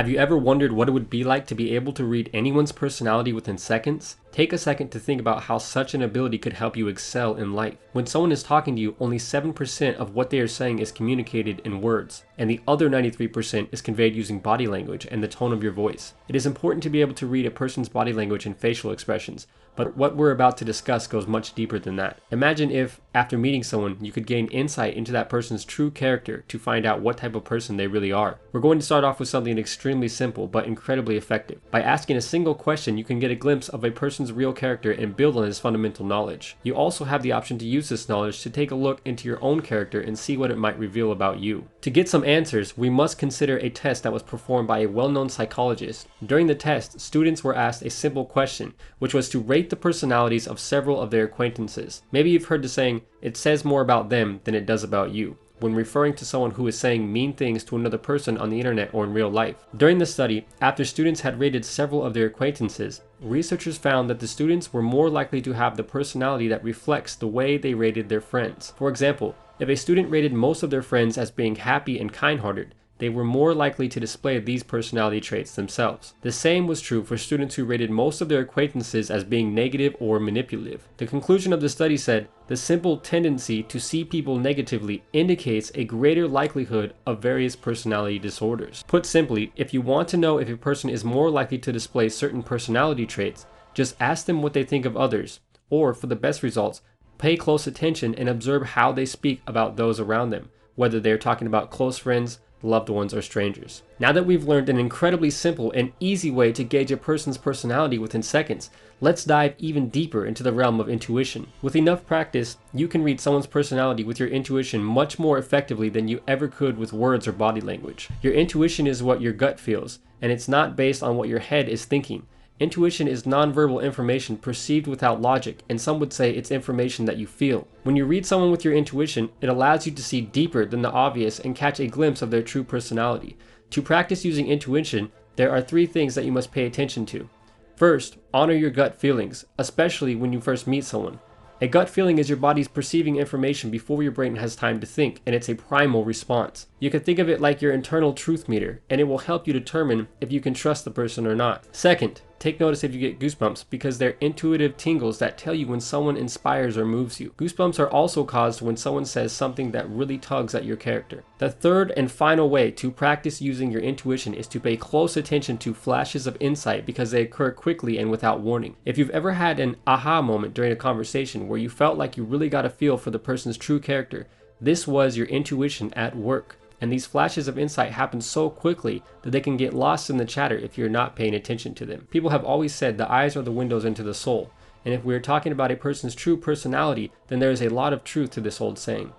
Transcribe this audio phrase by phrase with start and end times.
[0.00, 2.72] Have you ever wondered what it would be like to be able to read anyone's
[2.72, 4.16] personality within seconds?
[4.32, 7.52] Take a second to think about how such an ability could help you excel in
[7.52, 7.76] life.
[7.92, 11.60] When someone is talking to you, only 7% of what they are saying is communicated
[11.64, 15.64] in words, and the other 93% is conveyed using body language and the tone of
[15.64, 16.14] your voice.
[16.28, 19.48] It is important to be able to read a person's body language and facial expressions,
[19.76, 22.18] but what we're about to discuss goes much deeper than that.
[22.30, 26.58] Imagine if, after meeting someone, you could gain insight into that person's true character to
[26.58, 28.38] find out what type of person they really are.
[28.52, 31.60] We're going to start off with something extremely simple but incredibly effective.
[31.70, 34.92] By asking a single question, you can get a glimpse of a person's real character
[34.92, 36.54] and build on his fundamental knowledge.
[36.62, 39.42] You also have the option to use this knowledge to take a look into your
[39.42, 41.68] own character and see what it might reveal about you.
[41.80, 45.30] To get some answers, we must consider a test that was performed by a well-known
[45.30, 46.06] psychologist.
[46.26, 50.46] During the test, students were asked a simple question, which was to rate the personalities
[50.46, 52.02] of several of their acquaintances.
[52.12, 55.38] Maybe you've heard the saying, it says more about them than it does about you
[55.60, 58.90] when referring to someone who is saying mean things to another person on the internet
[58.92, 59.56] or in real life.
[59.76, 64.28] During the study, after students had rated several of their acquaintances, researchers found that the
[64.28, 68.20] students were more likely to have the personality that reflects the way they rated their
[68.20, 68.72] friends.
[68.76, 72.74] For example, if a student rated most of their friends as being happy and kind-hearted,
[73.00, 76.14] they were more likely to display these personality traits themselves.
[76.20, 79.96] The same was true for students who rated most of their acquaintances as being negative
[79.98, 80.86] or manipulative.
[80.98, 85.84] The conclusion of the study said, the simple tendency to see people negatively indicates a
[85.84, 88.84] greater likelihood of various personality disorders.
[88.86, 92.08] Put simply, if you want to know if a person is more likely to display
[92.08, 96.42] certain personality traits, just ask them what they think of others, or for the best
[96.42, 96.82] results,
[97.18, 101.46] pay close attention and observe how they speak about those around them, whether they're talking
[101.46, 103.82] about close friends, loved ones, or strangers.
[103.98, 107.98] Now that we've learned an incredibly simple and easy way to gauge a person's personality
[107.98, 111.46] within seconds, let's dive even deeper into the realm of intuition.
[111.62, 116.08] With enough practice, you can read someone's personality with your intuition much more effectively than
[116.08, 118.08] you ever could with words or body language.
[118.22, 121.68] Your intuition is what your gut feels, and it's not based on what your head
[121.68, 122.26] is thinking.
[122.60, 127.26] Intuition is nonverbal information perceived without logic, and some would say it's information that you
[127.26, 127.66] feel.
[127.84, 130.90] When you read someone with your intuition, it allows you to see deeper than the
[130.90, 133.38] obvious and catch a glimpse of their true personality.
[133.70, 137.30] To practice using intuition, there are three things that you must pay attention to.
[137.76, 141.18] First, honor your gut feelings, especially when you first meet someone.
[141.62, 145.22] A gut feeling is your body's perceiving information before your brain has time to think,
[145.24, 146.66] and it's a primal response.
[146.78, 149.54] You can think of it like your internal truth meter, and it will help you
[149.54, 151.64] determine if you can trust the person or not.
[151.74, 155.78] Second, Take notice if you get goosebumps because they're intuitive tingles that tell you when
[155.78, 157.34] someone inspires or moves you.
[157.36, 161.22] Goosebumps are also caused when someone says something that really tugs at your character.
[161.36, 165.58] The third and final way to practice using your intuition is to pay close attention
[165.58, 168.74] to flashes of insight because they occur quickly and without warning.
[168.86, 172.24] If you've ever had an aha moment during a conversation where you felt like you
[172.24, 176.56] really got a feel for the person's true character, this was your intuition at work
[176.80, 180.24] and these flashes of insight happen so quickly that they can get lost in the
[180.24, 182.06] chatter if you're not paying attention to them.
[182.10, 184.50] People have always said the eyes are the windows into the soul,
[184.84, 188.04] and if we're talking about a person's true personality, then there is a lot of
[188.04, 189.12] truth to this old saying.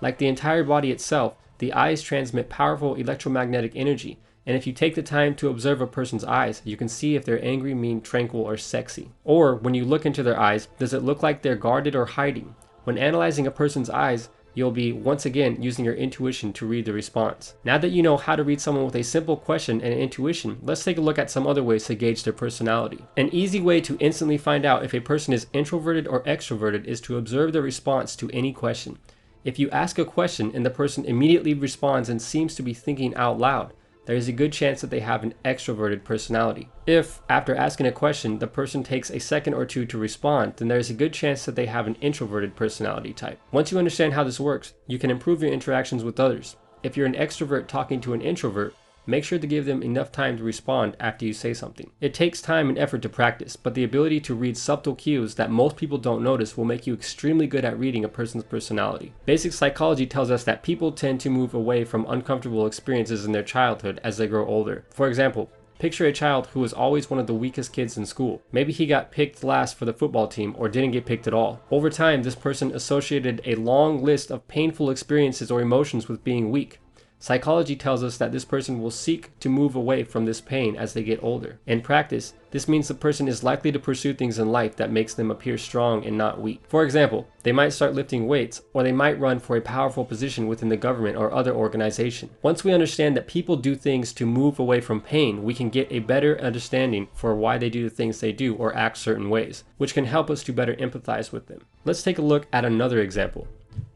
[0.00, 4.94] Like the entire body itself, the eyes transmit powerful electromagnetic energy, and if you take
[4.94, 8.40] the time to observe a person's eyes, you can see if they're angry, mean, tranquil,
[8.40, 9.10] or sexy.
[9.22, 12.54] Or when you look into their eyes, does it look like they're guarded or hiding?
[12.84, 16.92] When analyzing a person's eyes, you'll be once again using your intuition to read the
[16.92, 17.54] response.
[17.62, 20.82] Now that you know how to read someone with a simple question and intuition, let's
[20.82, 23.04] take a look at some other ways to gauge their personality.
[23.16, 27.00] An easy way to instantly find out if a person is introverted or extroverted is
[27.02, 28.98] to observe their response to any question.
[29.44, 33.14] If you ask a question and the person immediately responds and seems to be thinking
[33.14, 33.72] out loud,
[34.08, 36.70] there is a good chance that they have an extroverted personality.
[36.86, 40.68] If, after asking a question, the person takes a second or two to respond, then
[40.68, 43.38] there is a good chance that they have an introverted personality type.
[43.52, 46.56] Once you understand how this works, you can improve your interactions with others.
[46.82, 48.74] If you're an extrovert talking to an introvert,
[49.08, 51.90] make sure to give them enough time to respond after you say something.
[52.00, 55.50] It takes time and effort to practice, but the ability to read subtle cues that
[55.50, 59.14] most people don't notice will make you extremely good at reading a person's personality.
[59.24, 63.42] Basic psychology tells us that people tend to move away from uncomfortable experiences in their
[63.42, 64.84] childhood as they grow older.
[64.90, 68.42] For example, Picture a child who was always one of the weakest kids in school.
[68.50, 71.60] Maybe he got picked last for the football team or didn't get picked at all.
[71.70, 76.50] Over time, this person associated a long list of painful experiences or emotions with being
[76.50, 76.80] weak.
[77.20, 80.92] Psychology tells us that this person will seek to move away from this pain as
[80.92, 81.58] they get older.
[81.66, 85.14] In practice, this means the person is likely to pursue things in life that makes
[85.14, 86.62] them appear strong and not weak.
[86.68, 90.46] For example, they might start lifting weights, or they might run for a powerful position
[90.46, 92.30] within the government or other organization.
[92.40, 95.90] Once we understand that people do things to move away from pain, we can get
[95.90, 99.64] a better understanding for why they do the things they do or act certain ways,
[99.76, 101.62] which can help us to better empathize with them.
[101.84, 103.48] Let's take a look at another example.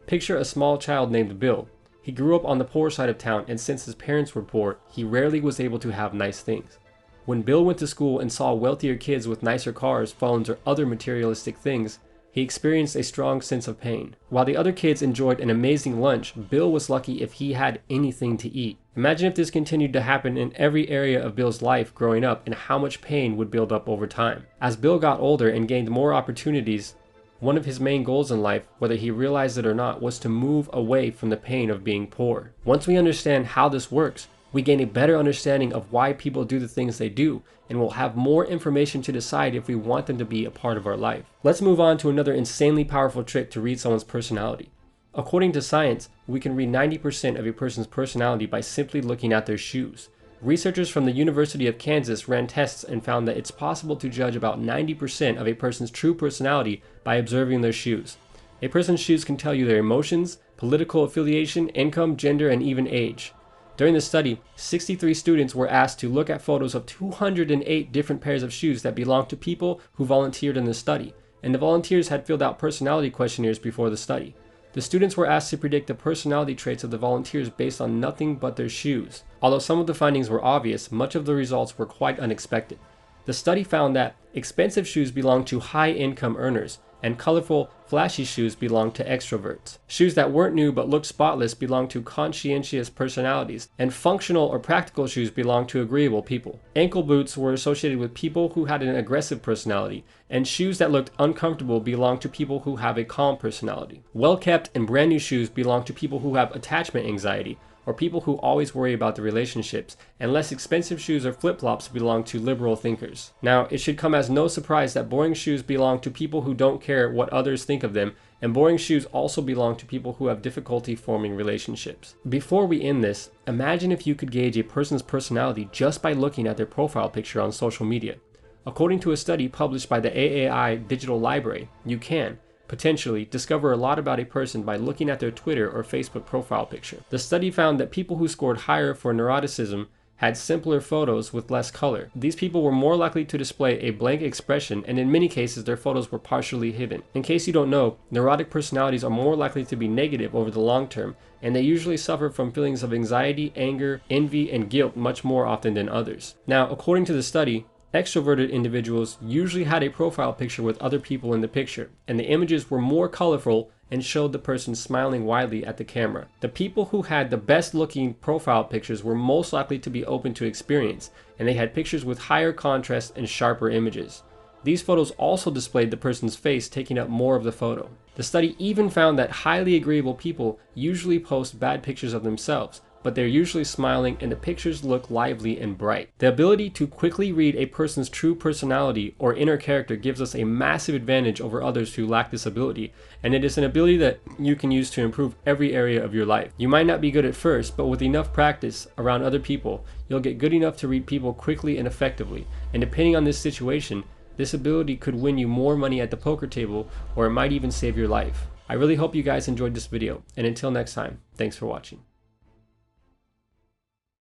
[0.07, 1.69] Picture a small child named Bill
[2.03, 4.79] He grew up on the poor side of town, and since his parents were poor,
[4.91, 6.79] he rarely was able to have nice things.
[7.25, 10.85] When Bill went to school and saw wealthier kids with nicer cars, phones, or other
[10.85, 12.01] materialistic things,
[12.33, 14.17] he experienced a strong sense of pain.
[14.31, 18.39] While the other kids enjoyed an amazing lunch, Bill was lucky if he had anything
[18.39, 18.79] to eat.
[18.97, 22.55] Imagine if this continued to happen in every area of Bill's life growing up and
[22.55, 24.47] how much pain would build up over time.
[24.61, 26.95] As Bill got older and gained more opportunities,
[27.43, 30.29] one of his main goals in life, whether he realized it or not, was to
[30.29, 32.53] move away from the pain of being poor.
[32.65, 36.61] Once we understand how this works, we gain a better understanding of why people do
[36.61, 40.19] the things they do, and we'll have more information to decide if we want them
[40.19, 41.25] to be a part of our life.
[41.43, 44.71] Let's move on to another insanely powerful trick to read someone's personality.
[45.13, 49.47] According to science, we can read 90% of a person's personality by simply looking at
[49.47, 50.11] their shoes.
[50.43, 54.35] Researchers from the University of Kansas ran tests and found that it's possible to judge
[54.35, 58.17] about 90% of a person's true personality by observing their shoes.
[58.61, 63.33] A person's shoes can tell you their emotions, political affiliation, income, gender, and even age.
[63.77, 68.43] During the study, 63 students were asked to look at photos of 208 different pairs
[68.43, 71.15] of shoes that belonged to people who volunteered in the study,
[71.45, 74.35] and the volunteers had filled out personality questionnaires before the study.
[74.73, 78.37] The students were asked to predict the personality traits of the volunteers based on nothing
[78.37, 79.23] but their shoes.
[79.43, 82.79] Although some of the findings were obvious, much of the results were quite unexpected.
[83.27, 88.55] The study found that expensive shoes belong to high income earners, and colorful, flashy shoes
[88.55, 89.79] belonged to extroverts.
[89.87, 95.07] Shoes that weren't new but looked spotless belonged to conscientious personalities, and functional or practical
[95.07, 96.61] shoes belonged to agreeable people.
[96.75, 101.11] Ankle boots were associated with people who had an aggressive personality, and shoes that looked
[101.19, 104.03] uncomfortable belonged to people who have a calm personality.
[104.15, 108.23] Well kept and brand new shoes belong to people who have attachment anxiety, or people
[108.23, 112.39] who always worry about the relationships, and less expensive shoes or flip flops belong to
[112.39, 113.33] liberal thinkers.
[113.43, 116.81] Now, it should come as no surprise that boring shoes belong to people who don't
[116.81, 120.43] care what others think of them, and boring shoes also belong to people who have
[120.43, 122.15] difficulty forming relationships.
[122.29, 126.47] Before we end this, imagine if you could gauge a person's personality just by looking
[126.47, 128.17] at their profile picture on social media.
[128.65, 132.39] According to a study published by the AAI Digital Library, you can,
[132.73, 136.65] potentially discover a lot about a person by looking at their Twitter or Facebook profile
[136.65, 137.03] picture.
[137.11, 141.71] The study found that people who scored higher for neuroticism had simpler photos with less
[141.71, 142.11] color.
[142.17, 145.77] These people were more likely to display a blank expression, and in many cases, their
[145.77, 147.03] photos were partially hidden.
[147.13, 150.61] In case you don't know, neurotic personalities are more likely to be negative over the
[150.61, 155.25] long term, and they usually suffer from feelings of anxiety, anger, envy, and guilt much
[155.25, 156.37] more often than others.
[156.47, 161.35] Now, according to the study, Extroverted individuals usually had a profile picture with other people
[161.35, 165.63] in the picture, and the images were more colorful and showed the person smiling widely
[165.63, 166.27] at the camera.
[166.41, 170.33] The people who had the best looking profile pictures were most likely to be open
[170.35, 174.23] to experience, and they had pictures with higher contrast and sharper images.
[174.65, 177.91] These photos also displayed the person's face taking up more of the photo.
[178.15, 183.15] The study even found that highly agreeable people usually post bad pictures of themselves, but
[183.15, 186.11] they're usually smiling and the pictures look lively and bright.
[186.19, 190.45] The ability to quickly read a person's true personality or inner character gives us a
[190.45, 194.57] massive advantage over others who lack this ability, and it is an ability that you
[194.57, 196.53] can use to improve every area of your life.
[196.57, 200.21] You might not be good at first, but with enough practice around other people, you'll
[200.21, 204.05] get good enough to read people quickly and effectively, and depending on this situation,
[204.37, 207.71] this ability could win you more money at the poker table, or it might even
[207.71, 208.47] save your life.
[208.69, 212.12] I really hope you guys enjoyed this video, and until next time, thanks for watching.